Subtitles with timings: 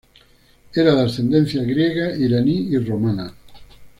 [0.73, 3.31] Era de ascendencia griega, iraní y Romana.